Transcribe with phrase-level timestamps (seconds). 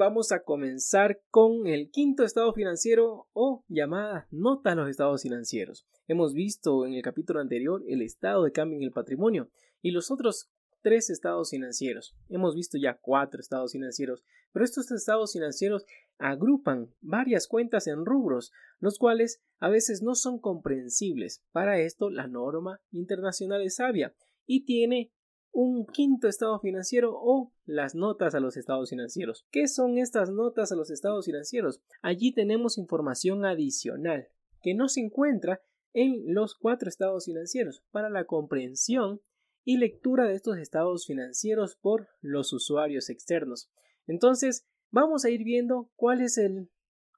[0.00, 5.86] vamos a comenzar con el quinto estado financiero o llamada nota a los estados financieros.
[6.08, 9.50] Hemos visto en el capítulo anterior el estado de cambio en el patrimonio
[9.82, 10.48] y los otros
[10.80, 12.16] tres estados financieros.
[12.30, 15.84] Hemos visto ya cuatro estados financieros, pero estos estados financieros
[16.16, 21.44] agrupan varias cuentas en rubros, los cuales a veces no son comprensibles.
[21.52, 24.14] Para esto la norma internacional es sabia
[24.46, 25.12] y tiene
[25.52, 29.46] un quinto estado financiero o las notas a los estados financieros.
[29.50, 31.82] ¿Qué son estas notas a los estados financieros?
[32.02, 34.28] Allí tenemos información adicional
[34.62, 35.60] que no se encuentra
[35.92, 39.20] en los cuatro estados financieros para la comprensión
[39.64, 43.70] y lectura de estos estados financieros por los usuarios externos.
[44.06, 46.70] Entonces, vamos a ir viendo cuál es el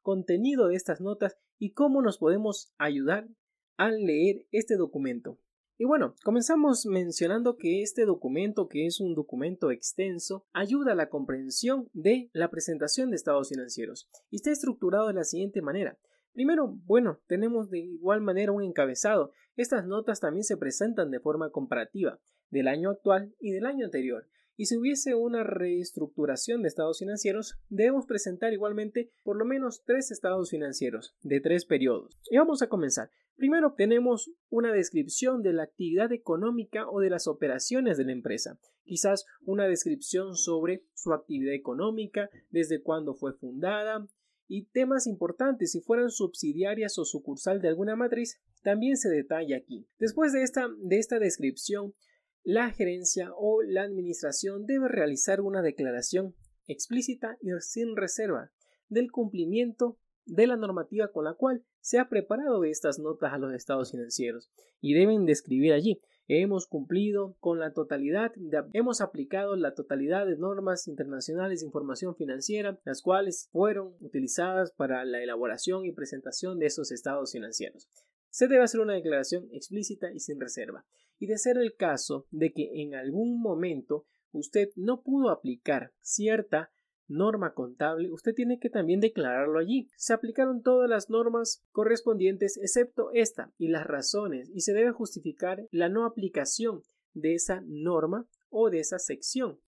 [0.03, 3.29] contenido de estas notas y cómo nos podemos ayudar
[3.77, 5.39] al leer este documento.
[5.83, 11.09] Y bueno, comenzamos mencionando que este documento, que es un documento extenso, ayuda a la
[11.09, 15.99] comprensión de la presentación de estados financieros y está estructurado de la siguiente manera.
[16.35, 19.33] Primero, bueno, tenemos de igual manera un encabezado.
[19.57, 24.29] Estas notas también se presentan de forma comparativa del año actual y del año anterior.
[24.57, 30.13] Y si hubiese una reestructuración de estados financieros, debemos presentar igualmente por lo menos tres
[30.13, 32.21] estados financieros de tres periodos.
[32.31, 33.11] Y vamos a comenzar.
[33.37, 38.59] Primero tenemos una descripción de la actividad económica o de las operaciones de la empresa.
[38.85, 44.07] Quizás una descripción sobre su actividad económica, desde cuándo fue fundada,
[44.49, 49.87] y temas importantes si fueran subsidiarias o sucursal de alguna matriz también se detalla aquí.
[49.99, 51.95] Después de esta, de esta descripción,
[52.43, 56.35] la gerencia o la administración debe realizar una declaración
[56.67, 58.53] explícita y sin reserva
[58.89, 63.53] del cumplimiento de la normativa con la cual se ha preparado estas notas a los
[63.55, 68.33] estados financieros y deben describir allí hemos cumplido con la totalidad
[68.73, 75.05] hemos aplicado la totalidad de normas internacionales de información financiera las cuales fueron utilizadas para
[75.05, 77.89] la elaboración y presentación de esos estados financieros.
[78.31, 80.87] Se debe hacer una declaración explícita y sin reserva
[81.19, 86.73] y de ser el caso de que en algún momento usted no pudo aplicar cierta
[87.09, 89.89] norma contable, usted tiene que también declararlo allí.
[89.97, 95.67] Se aplicaron todas las normas correspondientes excepto esta y las razones y se debe justificar
[95.71, 96.83] la no aplicación
[97.15, 99.59] de esa norma o de esa sección.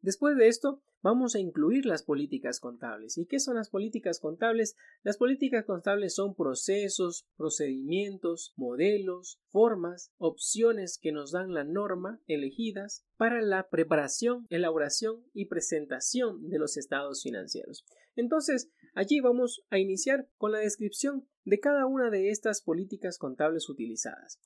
[0.00, 3.18] Después de esto, vamos a incluir las políticas contables.
[3.18, 4.76] ¿Y qué son las políticas contables?
[5.02, 13.04] Las políticas contables son procesos, procedimientos, modelos, formas, opciones que nos dan la norma elegidas
[13.16, 17.84] para la preparación, elaboración y presentación de los estados financieros.
[18.14, 23.68] Entonces, allí vamos a iniciar con la descripción de cada una de estas políticas contables
[23.68, 24.40] utilizadas.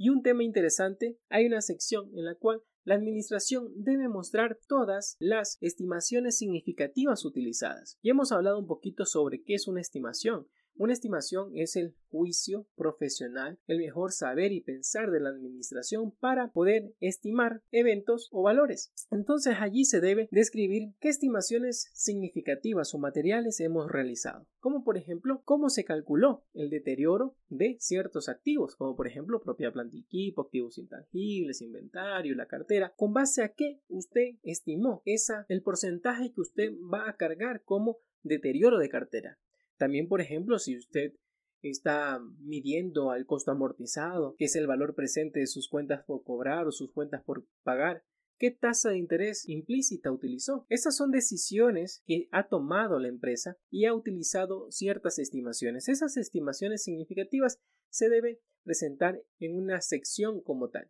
[0.00, 5.16] Y un tema interesante, hay una sección en la cual la Administración debe mostrar todas
[5.18, 7.98] las estimaciones significativas utilizadas.
[8.00, 10.46] Y hemos hablado un poquito sobre qué es una estimación.
[10.78, 16.52] Una estimación es el juicio profesional, el mejor saber y pensar de la administración para
[16.52, 18.92] poder estimar eventos o valores.
[19.10, 25.42] Entonces allí se debe describir qué estimaciones significativas o materiales hemos realizado, como por ejemplo
[25.44, 30.78] cómo se calculó el deterioro de ciertos activos, como por ejemplo propiedad planta equipo, activos
[30.78, 36.70] intangibles, inventario, la cartera, con base a qué usted estimó esa el porcentaje que usted
[36.72, 39.38] va a cargar como deterioro de cartera.
[39.78, 41.14] También, por ejemplo, si usted
[41.62, 46.66] está midiendo al costo amortizado, que es el valor presente de sus cuentas por cobrar
[46.66, 48.04] o sus cuentas por pagar,
[48.40, 50.64] ¿Qué tasa de interés implícita utilizó?
[50.68, 55.88] Estas son decisiones que ha tomado la empresa y ha utilizado ciertas estimaciones.
[55.88, 57.58] Esas estimaciones significativas
[57.90, 60.88] se deben presentar en una sección como tal.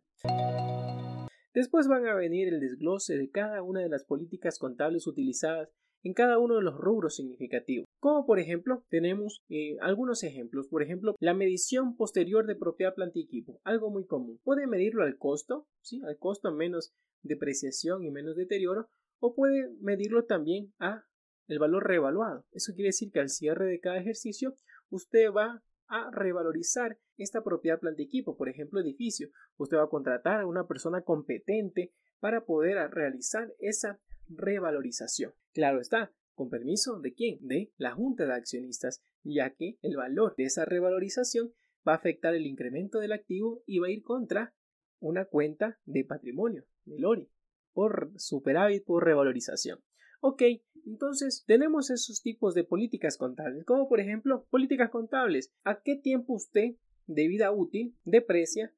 [1.55, 5.69] Después van a venir el desglose de cada una de las políticas contables utilizadas
[6.03, 7.88] en cada uno de los rubros significativos.
[7.99, 10.67] Como por ejemplo, tenemos eh, algunos ejemplos.
[10.67, 14.39] Por ejemplo, la medición posterior de propiedad planta y equipo, algo muy común.
[14.43, 16.01] Puede medirlo al costo, ¿sí?
[16.05, 16.93] al costo menos
[17.23, 18.89] depreciación y menos deterioro,
[19.19, 21.03] o puede medirlo también a
[21.47, 22.45] el valor revaluado.
[22.51, 24.55] Eso quiere decir que al cierre de cada ejercicio
[24.89, 29.29] usted va a revalorizar esta propiedad planta y equipo, por ejemplo, edificio.
[29.57, 33.99] Usted va a contratar a una persona competente para poder realizar esa
[34.29, 35.33] revalorización.
[35.53, 37.37] Claro está, con permiso de quién?
[37.41, 41.51] De la Junta de Accionistas, ya que el valor de esa revalorización
[41.85, 44.55] va a afectar el incremento del activo y va a ir contra
[45.01, 47.29] una cuenta de patrimonio de Lori
[47.73, 49.79] por superávit por revalorización.
[50.21, 50.43] Ok,
[50.85, 55.51] entonces tenemos esos tipos de políticas contables, como por ejemplo políticas contables.
[55.65, 58.73] ¿A qué tiempo usted de vida útil deprecia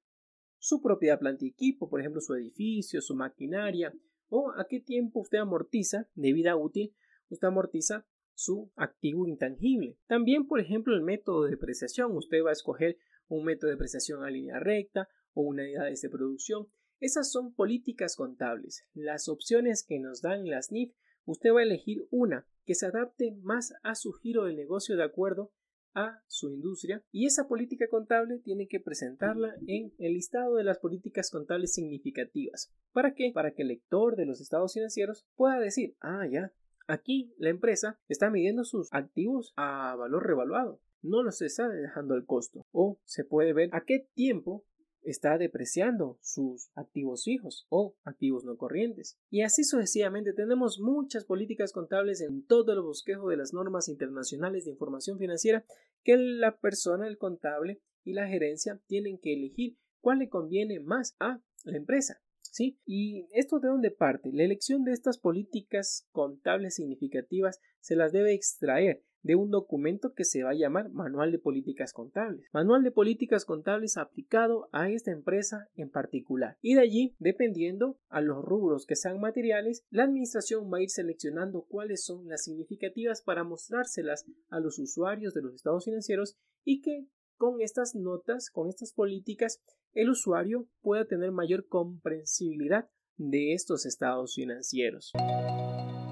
[0.57, 3.93] su propiedad planta y equipo, por ejemplo su edificio, su maquinaria,
[4.29, 6.95] o a qué tiempo usted amortiza de vida útil,
[7.31, 9.97] usted amortiza su activo intangible.
[10.07, 12.15] También, por ejemplo, el método de depreciación.
[12.15, 12.97] Usted va a escoger
[13.27, 16.67] un método de depreciación a línea recta o unidades de producción.
[16.99, 18.85] Esas son políticas contables.
[18.93, 20.93] Las opciones que nos dan las NIF,
[21.25, 25.03] usted va a elegir una que se adapte más a su giro del negocio de
[25.03, 25.51] acuerdo
[25.93, 30.79] a su industria y esa política contable tiene que presentarla en el listado de las
[30.79, 32.73] políticas contables significativas.
[32.93, 33.31] ¿Para qué?
[33.33, 36.53] Para que el lector de los estados financieros pueda decir, ah, ya,
[36.87, 42.25] aquí la empresa está midiendo sus activos a valor revaluado, no los está dejando al
[42.25, 42.65] costo.
[42.71, 44.65] O se puede ver a qué tiempo
[45.03, 49.17] está depreciando sus activos fijos o activos no corrientes.
[49.29, 54.65] Y así sucesivamente tenemos muchas políticas contables en todo el bosquejo de las normas internacionales
[54.65, 55.65] de información financiera
[56.03, 61.15] que la persona, el contable y la gerencia tienen que elegir cuál le conviene más
[61.19, 62.21] a la empresa.
[62.41, 62.79] ¿Sí?
[62.85, 64.31] ¿Y esto de dónde parte?
[64.33, 70.23] La elección de estas políticas contables significativas se las debe extraer de un documento que
[70.23, 72.47] se va a llamar Manual de Políticas Contables.
[72.53, 76.57] Manual de Políticas Contables aplicado a esta empresa en particular.
[76.61, 80.89] Y de allí, dependiendo a los rubros que sean materiales, la administración va a ir
[80.89, 86.81] seleccionando cuáles son las significativas para mostrárselas a los usuarios de los estados financieros y
[86.81, 89.61] que con estas notas, con estas políticas,
[89.93, 95.11] el usuario pueda tener mayor comprensibilidad de estos estados financieros.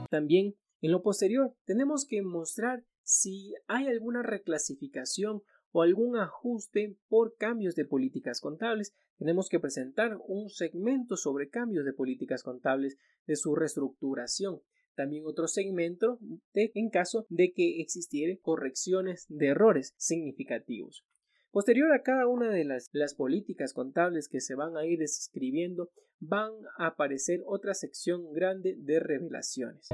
[0.10, 5.42] También en lo posterior tenemos que mostrar si hay alguna reclasificación
[5.72, 11.86] o algún ajuste por cambios de políticas contables, tenemos que presentar un segmento sobre cambios
[11.86, 12.98] de políticas contables
[13.28, 14.62] de su reestructuración.
[14.96, 16.20] También otro segmento
[16.54, 21.06] en caso de que existieran correcciones de errores significativos.
[21.52, 26.52] Posterior a cada una de las, políticas contables que se van a ir describiendo, van
[26.78, 29.88] a aparecer otra sección grande de revelaciones.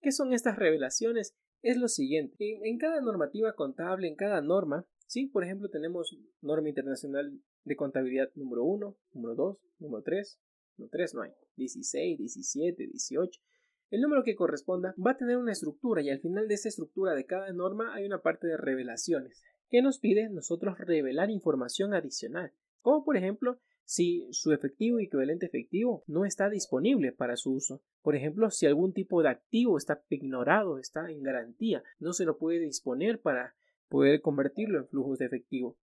[0.00, 1.34] ¿Qué son estas revelaciones?
[1.60, 2.58] es lo siguiente.
[2.64, 5.26] En, cada normativa contable, en cada norma, ¿sí?
[5.26, 10.40] Por ejemplo, tenemos norma internacional de contabilidad número 1, número 2, número 3,
[10.78, 13.40] número 3 no hay, 16, 17, 18.
[13.90, 17.14] El número que corresponda va a tener una estructura y al final de esa estructura
[17.14, 22.52] de cada norma hay una parte de revelaciones que nos pide nosotros revelar información adicional,
[22.82, 27.82] como por ejemplo si su efectivo equivalente efectivo no está disponible para su uso.
[28.02, 32.36] Por ejemplo, si algún tipo de activo está ignorado, está en garantía, no se lo
[32.36, 33.54] puede disponer para
[33.88, 35.78] poder convertirlo en flujos de efectivo.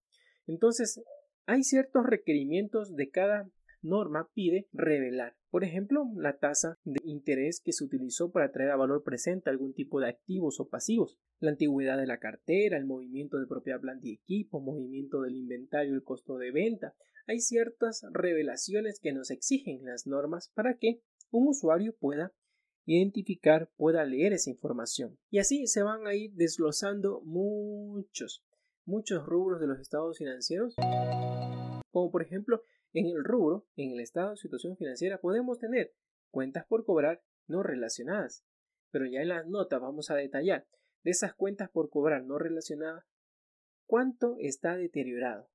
[0.45, 1.03] Entonces,
[1.47, 3.49] hay ciertos requerimientos de cada
[3.81, 5.35] norma pide revelar.
[5.49, 9.73] Por ejemplo, la tasa de interés que se utilizó para traer a valor presente algún
[9.73, 14.07] tipo de activos o pasivos, la antigüedad de la cartera, el movimiento de propiedad planta
[14.07, 16.93] y equipo, movimiento del inventario, el costo de venta.
[17.25, 21.01] Hay ciertas revelaciones que nos exigen las normas para que
[21.31, 22.31] un usuario pueda
[22.85, 25.17] identificar, pueda leer esa información.
[25.31, 28.43] Y así se van a ir desglosando muchos,
[28.85, 30.75] muchos rubros de los estados financieros,
[31.91, 32.61] como por ejemplo
[32.93, 35.93] en el rubro, en el estado de situación financiera, podemos tener
[36.31, 38.43] cuentas por cobrar no relacionadas,
[38.91, 40.67] pero ya en las notas vamos a detallar
[41.03, 43.05] de esas cuentas por cobrar no relacionadas
[43.85, 45.49] cuánto está deteriorado,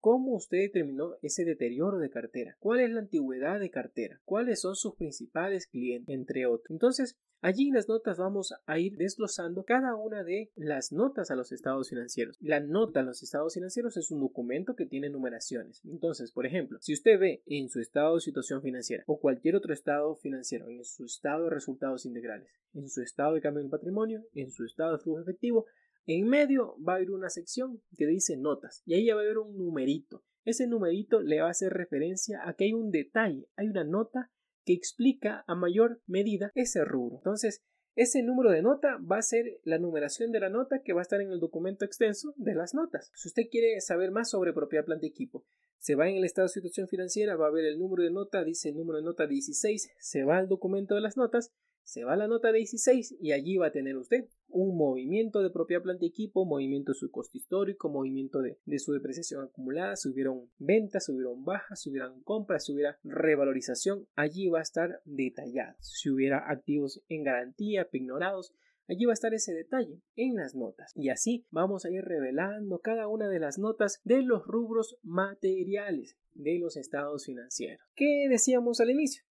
[0.00, 2.56] ¿Cómo usted determinó ese deterioro de cartera?
[2.58, 4.18] ¿Cuál es la antigüedad de cartera?
[4.24, 6.14] ¿Cuáles son sus principales clientes?
[6.14, 6.70] Entre otros.
[6.70, 11.36] Entonces, allí en las notas vamos a ir desglosando cada una de las notas a
[11.36, 12.36] los estados financieros.
[12.40, 15.82] La nota a los estados financieros es un documento que tiene numeraciones.
[15.84, 19.72] Entonces, por ejemplo, si usted ve en su estado de situación financiera o cualquier otro
[19.72, 24.24] estado financiero, en su estado de resultados integrales, en su estado de cambio del patrimonio,
[24.34, 25.66] en su estado de flujo efectivo,
[26.06, 29.38] en medio va a haber una sección que dice notas y ahí va a haber
[29.38, 30.24] un numerito.
[30.44, 34.30] Ese numerito le va a hacer referencia a que hay un detalle, hay una nota
[34.72, 37.16] explica a mayor medida ese rubro.
[37.16, 37.62] Entonces,
[37.96, 41.02] ese número de nota va a ser la numeración de la nota que va a
[41.02, 43.10] estar en el documento extenso de las notas.
[43.14, 45.44] Si usted quiere saber más sobre propiedad planta y equipo,
[45.78, 48.44] se va en el estado de situación financiera, va a ver el número de nota,
[48.44, 51.52] dice el número de nota 16, se va al documento de las notas
[51.84, 55.50] se va a la nota 16 y allí va a tener usted un movimiento de
[55.50, 60.08] propiedad planta y equipo, movimiento de su costo histórico, movimiento de, su depreciación acumulada, si
[60.08, 65.00] hubieron ventas, si hubieron bajas, si hubieran compras, si hubiera revalorización, allí va a estar
[65.04, 65.76] detallado.
[65.80, 68.54] Si hubiera activos en garantía, ignorados,
[68.88, 70.92] allí va a estar ese detalle en las notas.
[70.96, 76.16] Y así vamos a ir revelando cada una de las notas de los rubros materiales
[76.32, 77.80] de los estados financieros.
[77.94, 79.22] ¿Qué decíamos al inicio?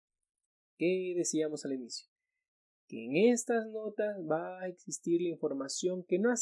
[0.77, 2.09] ¿Qué decíamos al inicio?
[2.89, 6.33] Que en estas notas va a existir la información que no,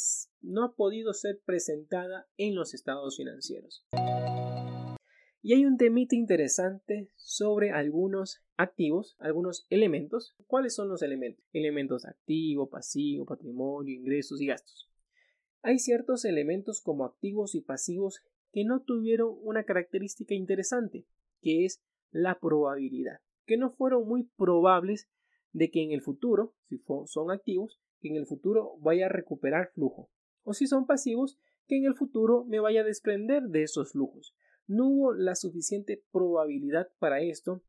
[0.41, 3.85] no ha podido ser presentada en los estados financieros.
[5.41, 10.35] Y hay un temita interesante sobre algunos activos, algunos elementos.
[10.47, 11.45] ¿Cuáles son los elementos?
[11.53, 14.89] Elementos activo, pasivo, patrimonio, ingresos y gastos.
[15.61, 21.05] Hay ciertos elementos como activos y pasivos que no tuvieron una característica interesante,
[21.41, 25.09] que es la probabilidad, que no fueron muy probables
[25.57, 29.71] de que en el futuro, si son activos, que en el futuro vaya a recuperar
[29.73, 30.11] flujo,
[30.43, 34.35] o si son pasivos, que en el futuro me vaya a desprender de esos flujos.
[34.67, 37.63] No hubo la suficiente probabilidad para esto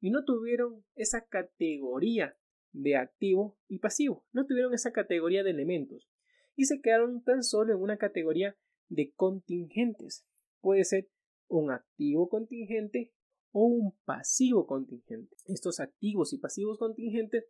[0.00, 2.36] y no tuvieron esa categoría
[2.72, 6.10] de activo y pasivo, no tuvieron esa categoría de elementos
[6.56, 8.54] y se quedaron tan solo en una categoría
[8.90, 10.26] de contingentes.
[10.60, 11.08] Puede ser
[11.48, 13.14] un activo contingente
[13.52, 15.36] o un pasivo contingente.
[15.46, 17.44] Estos activos y pasivos contingentes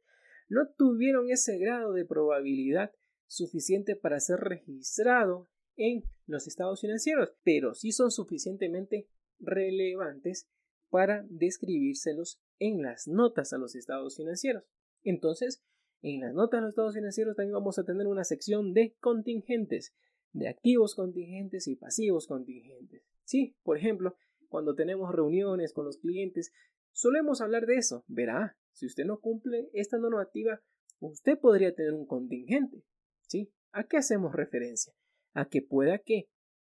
[0.49, 2.93] no tuvieron ese grado de probabilidad
[3.27, 10.49] suficiente para ser registrado en los estados financieros, pero sí son suficientemente relevantes
[10.91, 14.65] para describírselos en las notas a los estados financieros.
[15.03, 15.63] Entonces,
[16.03, 19.95] en las notas a los estados financieros también vamos a tener una sección de contingentes,
[20.33, 23.03] de activos contingentes y pasivos contingentes.
[23.25, 24.17] Sí, por ejemplo,
[24.51, 26.53] cuando tenemos reuniones con los clientes,
[26.93, 28.05] solemos hablar de eso.
[28.09, 30.61] Verá, si usted no cumple esta normativa,
[30.99, 32.85] usted podría tener un contingente.
[33.29, 33.53] ¿Sí?
[33.71, 34.93] ¿A qué hacemos referencia?
[35.33, 36.29] A que pueda que,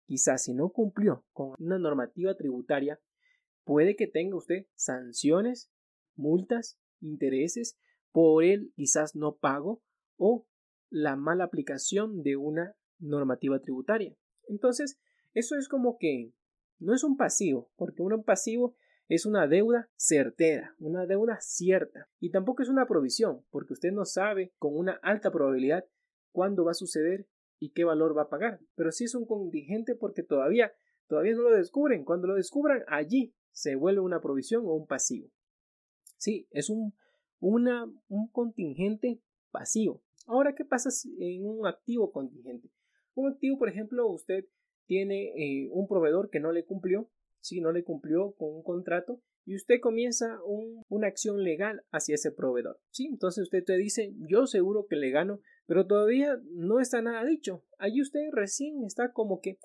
[0.06, 3.00] quizás si no cumplió con una normativa tributaria,
[3.64, 5.72] puede que tenga usted sanciones,
[6.14, 7.78] multas, intereses
[8.12, 9.82] por el quizás no pago
[10.16, 10.46] o
[10.90, 14.14] la mala aplicación de una normativa tributaria.
[14.46, 15.00] Entonces,
[15.32, 16.34] eso es como que
[16.82, 18.74] no es un pasivo, porque un pasivo
[19.08, 24.04] es una deuda certera, una deuda cierta, y tampoco es una provisión, porque usted no
[24.04, 25.84] sabe con una alta probabilidad
[26.30, 27.26] cuándo va a suceder
[27.58, 30.72] y qué valor va a pagar, pero sí es un contingente porque todavía
[31.06, 35.30] todavía no lo descubren, cuando lo descubran allí se vuelve una provisión o un pasivo.
[36.16, 36.94] Sí, es un,
[37.38, 39.20] una, un contingente
[39.50, 40.02] pasivo.
[40.26, 42.70] Ahora, ¿qué pasa en un activo contingente?
[43.14, 44.46] Un activo, por ejemplo, usted
[44.86, 47.08] tiene eh, un proveedor que no le cumplió,
[47.40, 50.38] si no le cumplió con un contrato y usted comienza
[50.88, 52.80] una acción legal hacia ese proveedor.
[52.90, 53.06] ¿sí?
[53.06, 57.64] Entonces usted te dice, yo seguro que le gano, pero todavía no está nada dicho.
[57.78, 59.58] Allí usted recién está como que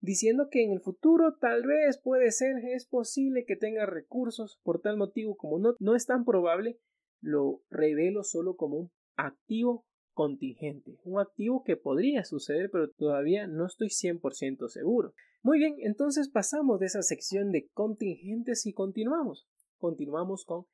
[0.00, 4.80] diciendo que en el futuro tal vez puede ser, es posible que tenga recursos, por
[4.80, 6.78] tal motivo como no, no es tan probable,
[7.20, 13.66] lo revelo solo como un activo contingente, un activo que podría suceder, pero todavía no
[13.66, 15.12] estoy 100% seguro.
[15.42, 19.46] Muy bien, entonces pasamos de esa sección de contingentes y continuamos.
[19.78, 20.66] Continuamos con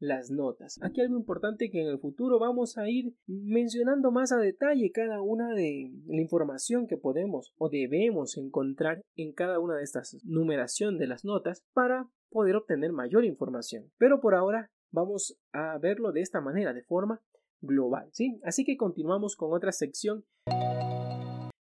[0.00, 0.78] las notas.
[0.82, 5.20] Aquí algo importante que en el futuro vamos a ir mencionando más a detalle cada
[5.20, 10.98] una de la información que podemos o debemos encontrar en cada una de estas numeración
[10.98, 13.92] de las notas para poder obtener mayor información.
[13.98, 17.20] Pero por ahora vamos a verlo de esta manera, de forma
[17.60, 18.40] global, ¿sí?
[18.44, 20.24] Así que continuamos con otra sección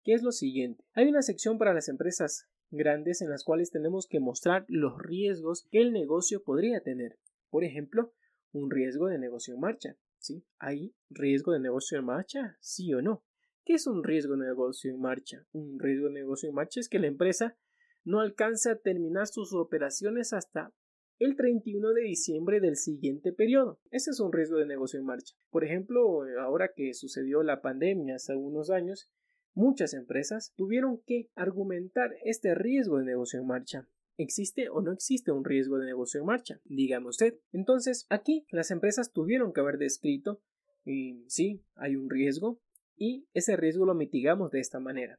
[0.07, 0.85] que es lo siguiente.
[0.95, 5.67] Hay una sección para las empresas grandes en las cuales tenemos que mostrar los riesgos
[5.71, 7.19] que el negocio podría tener.
[7.51, 8.13] Por ejemplo,
[8.53, 9.97] un riesgo de negocio en marcha.
[10.19, 10.45] ¿sí?
[10.59, 12.57] ¿Hay riesgo de negocio en marcha?
[12.61, 13.25] ¿Sí o no?
[13.65, 15.45] ¿Qué es un riesgo de negocio en marcha?
[15.53, 17.57] Un riesgo de negocio en marcha es que la empresa
[18.05, 20.73] no alcanza a terminar sus operaciones hasta
[21.19, 23.81] el 31 de diciembre del siguiente periodo.
[23.91, 25.35] Ese es un riesgo de negocio en marcha.
[25.51, 29.11] Por ejemplo, ahora que sucedió la pandemia hace unos años,
[29.55, 33.89] muchas empresas tuvieron que argumentar este riesgo de negocio en marcha.
[34.19, 36.61] ¿Existe o no existe un riesgo de negocio en marcha?
[36.65, 37.39] Dígame usted.
[37.53, 40.41] Entonces, aquí las empresas tuvieron que haber descrito
[40.85, 42.61] y sí, hay un riesgo
[42.97, 45.19] y ese riesgo lo mitigamos de esta manera.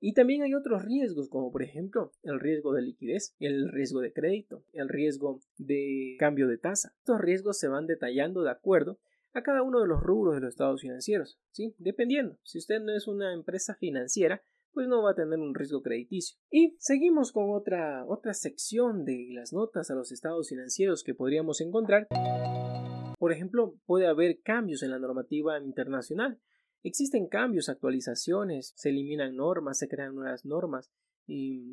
[0.00, 4.12] Y también hay otros riesgos, como por ejemplo el riesgo de liquidez, el riesgo de
[4.12, 6.94] crédito, el riesgo de cambio de tasa.
[6.98, 8.98] Estos riesgos se van detallando de acuerdo
[9.32, 11.74] a cada uno de los rubros de los estados financieros, ¿sí?
[11.78, 12.38] Dependiendo.
[12.44, 16.38] Si usted no es una empresa financiera, pues no va a tener un riesgo crediticio.
[16.50, 21.60] Y seguimos con otra, otra sección de las notas a los estados financieros que podríamos
[21.60, 22.06] encontrar.
[23.18, 26.38] Por ejemplo, puede haber cambios en la normativa internacional
[26.84, 30.90] Existen cambios, actualizaciones, se eliminan normas, se crean nuevas normas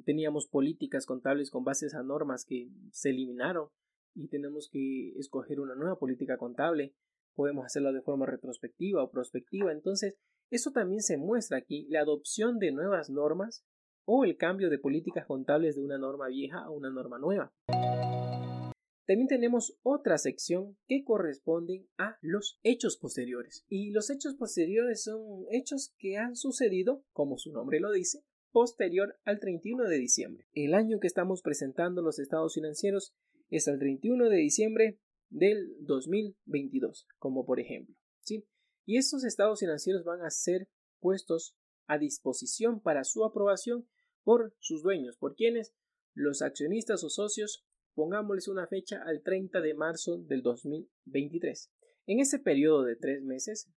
[0.04, 3.70] teníamos políticas contables con bases a normas que se eliminaron
[4.14, 6.94] y tenemos que escoger una nueva política contable.
[7.36, 9.72] Podemos hacerlo de forma retrospectiva o prospectiva.
[9.72, 10.16] Entonces,
[10.52, 13.66] eso también se muestra aquí, la adopción de nuevas normas
[14.06, 17.54] o el cambio de políticas contables de una norma vieja a una norma nueva.
[19.06, 23.64] También tenemos otra sección que corresponden a los hechos posteriores.
[23.70, 29.20] Y los hechos posteriores son hechos que han sucedido, como su nombre lo dice, posterior
[29.26, 30.48] al 31 de diciembre.
[30.54, 33.14] El año que estamos presentando los estados financieros
[33.50, 37.96] es el 31 de diciembre del 2022, como por ejemplo.
[38.22, 38.48] ¿sí?
[38.86, 40.68] Y estos estados financieros van a ser
[41.00, 43.88] puestos a disposición para su aprobación
[44.24, 45.74] por sus dueños, por quienes
[46.14, 47.65] los accionistas o socios,
[47.96, 51.72] pongámosles una fecha al 30 de marzo del 2023.
[52.08, 53.70] En ese periodo de tres meses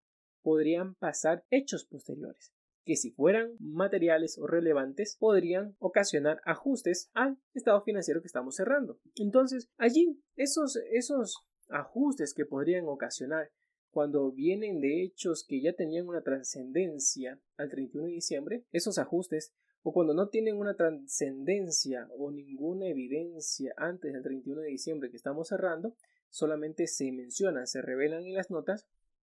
[0.42, 2.52] podrían pasar hechos posteriores,
[2.84, 9.00] que si fueran materiales o relevantes podrían ocasionar ajustes al estado financiero que estamos cerrando.
[9.14, 11.36] Entonces, allí esos, esos
[11.68, 13.50] ajustes que podrían ocasionar
[13.90, 19.54] cuando vienen de hechos que ya tenían una trascendencia al 31 de diciembre, esos ajustes,
[19.82, 25.16] o cuando no tienen una trascendencia o ninguna evidencia antes del 31 de diciembre que
[25.16, 25.94] estamos cerrando,
[26.30, 28.86] solamente se mencionan, se revelan en las notas,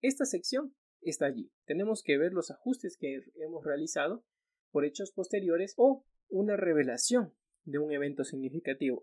[0.01, 1.51] esta sección está allí.
[1.65, 4.24] Tenemos que ver los ajustes que hemos realizado
[4.71, 7.33] por hechos posteriores o una revelación
[7.65, 9.01] de un evento significativo.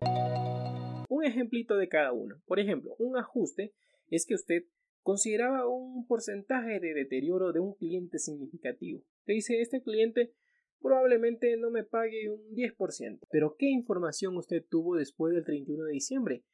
[1.09, 2.41] Un ejemplito de cada uno.
[2.45, 3.73] Por ejemplo, un ajuste
[4.09, 4.63] es que usted
[5.01, 9.03] consideraba un porcentaje de deterioro de un cliente significativo.
[9.25, 10.33] Te dice, este cliente
[10.81, 13.19] probablemente no me pague un 10%.
[13.31, 16.45] Pero ¿qué información usted tuvo después del 31 de diciembre?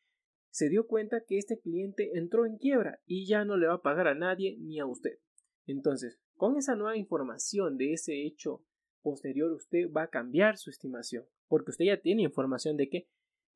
[0.50, 3.82] Se dio cuenta que este cliente entró en quiebra y ya no le va a
[3.82, 5.20] pagar a nadie ni a usted.
[5.66, 8.64] Entonces, con esa nueva información de ese hecho
[9.02, 13.08] posterior, usted va a cambiar su estimación, porque usted ya tiene información de que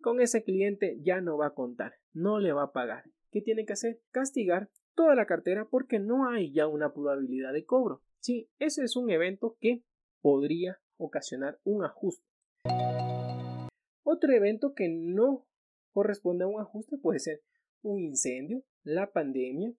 [0.01, 3.05] con ese cliente ya no va a contar, no le va a pagar.
[3.31, 4.01] ¿Qué tiene que hacer?
[4.11, 8.01] Castigar toda la cartera porque no hay ya una probabilidad de cobro.
[8.19, 9.83] Sí, ese es un evento que
[10.21, 12.25] podría ocasionar un ajuste.
[14.03, 15.47] Otro evento que no
[15.91, 17.41] corresponde a un ajuste puede ser
[17.81, 19.73] un incendio, la pandemia,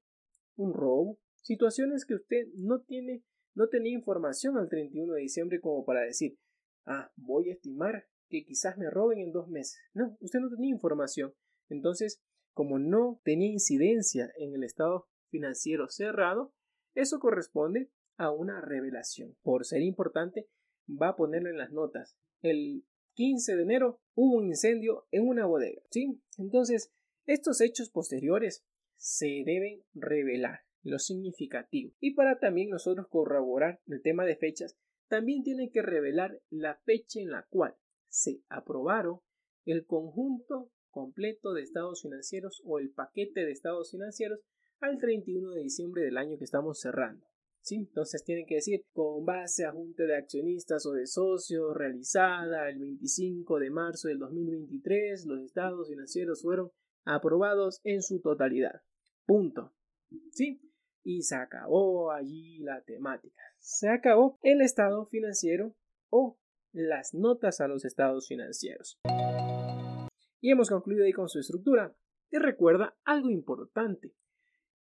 [0.56, 5.84] un robo, situaciones que usted no tiene, no tenía información al 31 de diciembre como
[5.84, 6.38] para decir,
[6.86, 9.78] ah, voy a estimar que quizás me roben en dos meses.
[9.92, 11.34] No, usted no tenía información.
[11.68, 12.22] Entonces,
[12.54, 16.52] como no tenía incidencia en el estado financiero cerrado,
[16.94, 19.34] eso corresponde a una revelación.
[19.42, 20.46] Por ser importante,
[20.86, 22.18] va a ponerlo en las notas.
[22.42, 25.80] El 15 de enero hubo un incendio en una bodega.
[25.90, 26.20] ¿sí?
[26.36, 26.92] Entonces,
[27.24, 28.62] estos hechos posteriores
[28.96, 31.94] se deben revelar lo significativo.
[31.98, 34.76] Y para también nosotros corroborar el tema de fechas,
[35.08, 37.74] también tiene que revelar la fecha en la cual
[38.08, 39.20] se aprobaron
[39.64, 44.40] el conjunto completo de estados financieros o el paquete de estados financieros
[44.80, 47.29] al 31 de diciembre del año que estamos cerrando.
[47.62, 47.76] ¿Sí?
[47.76, 52.78] Entonces tienen que decir con base a junta de accionistas o de socios realizada el
[52.78, 56.70] 25 de marzo del 2023, los estados financieros fueron
[57.04, 58.82] aprobados en su totalidad.
[59.26, 59.74] Punto.
[60.32, 60.60] ¿Sí?
[61.02, 63.42] Y se acabó allí la temática.
[63.58, 65.74] Se acabó el estado financiero
[66.08, 66.38] o
[66.72, 68.98] las notas a los estados financieros.
[70.40, 71.94] Y hemos concluido ahí con su estructura.
[72.30, 74.14] Y recuerda algo importante,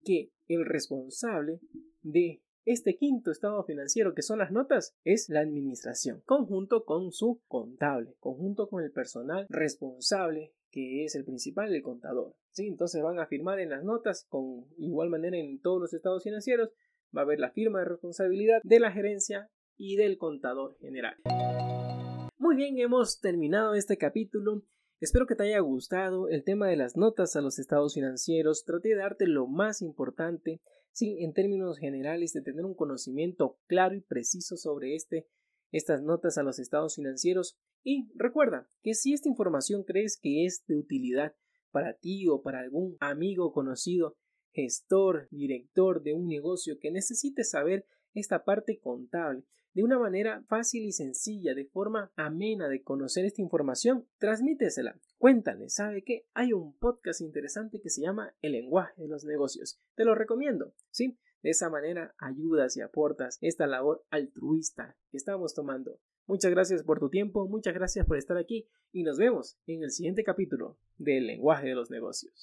[0.04, 1.60] que el responsable
[2.02, 7.42] de este quinto estado financiero, que son las notas, es la administración, conjunto con su
[7.48, 12.36] contable, conjunto con el personal responsable, que es el principal, el contador.
[12.52, 12.68] ¿sí?
[12.68, 16.70] Entonces van a firmar en las notas, con igual manera en todos los estados financieros,
[17.16, 21.16] va a haber la firma de responsabilidad de la gerencia y del contador general.
[22.38, 24.64] Muy bien, hemos terminado este capítulo.
[25.02, 28.66] Espero que te haya gustado el tema de las notas a los estados financieros.
[28.66, 30.62] Traté de darte lo más importante,
[30.92, 35.26] sí, en términos generales, de tener un conocimiento claro y preciso sobre este,
[35.72, 37.58] estas notas a los estados financieros.
[37.84, 41.34] Y recuerda que si esta información crees que es de utilidad
[41.72, 44.18] para ti o para algún amigo conocido,
[44.54, 50.84] gestor, director de un negocio que necesite saber esta parte contable de una manera fácil
[50.84, 55.00] y sencilla, de forma amena de conocer esta información, transmítesela.
[55.18, 59.80] Cuéntale, ¿sabe que Hay un podcast interesante que se llama El lenguaje de los negocios.
[59.96, 61.18] Te lo recomiendo, ¿sí?
[61.42, 66.00] De esa manera ayudas y aportas esta labor altruista que estamos tomando.
[66.28, 69.92] Muchas gracias por tu tiempo, muchas gracias por estar aquí y nos vemos en el
[69.92, 72.42] siguiente capítulo del lenguaje de los negocios.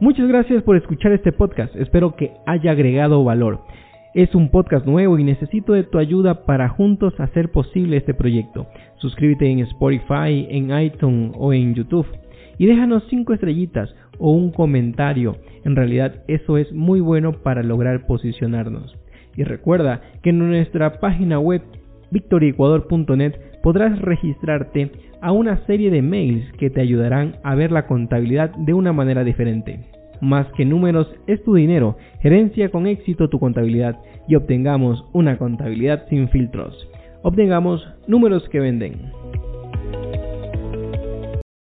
[0.00, 3.60] Muchas gracias por escuchar este podcast, espero que haya agregado valor.
[4.12, 8.66] Es un podcast nuevo y necesito de tu ayuda para juntos hacer posible este proyecto.
[8.96, 12.08] Suscríbete en Spotify, en iTunes o en YouTube
[12.58, 15.36] y déjanos 5 estrellitas o un comentario.
[15.64, 18.98] En realidad eso es muy bueno para lograr posicionarnos.
[19.36, 21.62] Y recuerda que en nuestra página web
[22.10, 28.50] victoriecuador.net podrás registrarte a una serie de mails que te ayudarán a ver la contabilidad
[28.56, 31.96] de una manera diferente más que números es tu dinero.
[32.20, 36.88] Gerencia con éxito tu contabilidad y obtengamos una contabilidad sin filtros.
[37.22, 39.12] obtengamos números que venden.